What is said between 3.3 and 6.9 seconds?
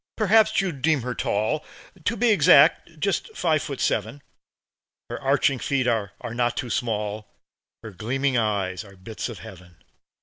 five feet seven. Her arching feet are not too